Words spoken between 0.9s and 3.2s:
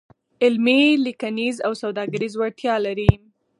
لیکنیز او سوداګریز وړتیا لري.